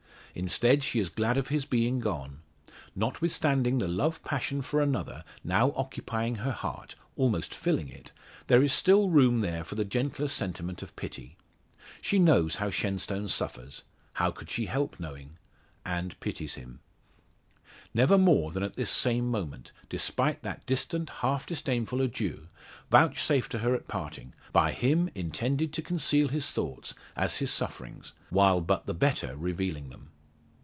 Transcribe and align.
Instead, 0.33 0.81
she 0.81 0.97
is 0.97 1.09
glad 1.09 1.35
of 1.35 1.49
his 1.49 1.65
being 1.65 1.99
gone. 1.99 2.39
Notwithstanding 2.95 3.79
the 3.79 3.87
love 3.89 4.23
passion 4.23 4.61
for 4.61 4.79
another 4.81 5.25
now 5.43 5.73
occupying 5.75 6.35
her 6.35 6.53
heart 6.53 6.95
almost 7.17 7.53
filling 7.53 7.89
it 7.89 8.13
there 8.47 8.63
is 8.63 8.71
still 8.73 9.09
room 9.09 9.41
there 9.41 9.65
for 9.65 9.75
the 9.75 9.83
gentler 9.83 10.29
sentiment 10.29 10.81
of 10.81 10.95
pity. 10.95 11.35
She 11.99 12.17
knows 12.17 12.55
how 12.55 12.69
Shenstone 12.69 13.27
suffers 13.27 13.83
how 14.13 14.31
could 14.31 14.49
she 14.49 14.67
help 14.67 15.01
knowing? 15.01 15.37
and 15.85 16.17
pities 16.21 16.53
him. 16.53 16.79
Never 17.93 18.17
more 18.17 18.51
than 18.53 18.63
at 18.63 18.77
this 18.77 18.89
same 18.89 19.27
moment, 19.29 19.73
despite 19.89 20.43
that 20.43 20.65
distant, 20.65 21.09
half 21.09 21.45
disdainful 21.45 21.99
adieu, 21.99 22.47
vouchsafed 22.89 23.51
to 23.51 23.59
her 23.59 23.75
at 23.75 23.89
parting; 23.89 24.33
by 24.53 24.71
him 24.71 25.09
intended 25.13 25.73
to 25.73 25.81
conceal 25.81 26.29
his 26.29 26.51
thoughts, 26.53 26.93
as 27.17 27.39
his 27.39 27.51
sufferings, 27.51 28.13
while 28.29 28.61
but 28.61 28.85
the 28.85 28.93
better 28.93 29.35
revealing 29.35 29.89
them. 29.89 30.07